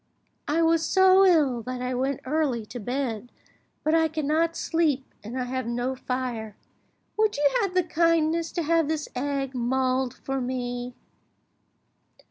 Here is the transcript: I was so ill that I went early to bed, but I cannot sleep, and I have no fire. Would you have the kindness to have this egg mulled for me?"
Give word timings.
I 0.47 0.63
was 0.63 0.83
so 0.83 1.23
ill 1.25 1.61
that 1.61 1.79
I 1.79 1.93
went 1.93 2.21
early 2.25 2.65
to 2.65 2.79
bed, 2.79 3.31
but 3.83 3.93
I 3.93 4.07
cannot 4.07 4.55
sleep, 4.55 5.05
and 5.23 5.39
I 5.39 5.43
have 5.43 5.67
no 5.67 5.93
fire. 5.95 6.55
Would 7.17 7.37
you 7.37 7.47
have 7.61 7.75
the 7.75 7.83
kindness 7.83 8.51
to 8.53 8.63
have 8.63 8.87
this 8.87 9.07
egg 9.15 9.53
mulled 9.53 10.15
for 10.15 10.41
me?" 10.41 10.95